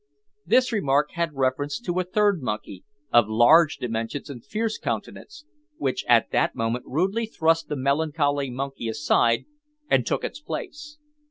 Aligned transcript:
This 0.47 0.71
remark 0.71 1.11
had 1.11 1.35
reference 1.35 1.79
to 1.81 1.99
a 1.99 2.03
third 2.03 2.41
monkey, 2.41 2.83
of 3.13 3.29
large 3.29 3.77
dimensions 3.77 4.31
and 4.31 4.43
fierce 4.43 4.79
countenance, 4.79 5.45
which 5.77 6.03
at 6.07 6.31
that 6.31 6.55
moment 6.55 6.85
rudely 6.87 7.27
thrust 7.27 7.67
the 7.67 7.75
melancholy 7.75 8.49
monkey 8.49 8.87
aside, 8.87 9.45
and 9.91 10.03
took 10.03 10.23
its 10.23 10.39
place. 10.39 10.97